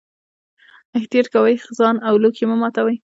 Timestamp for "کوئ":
1.33-1.55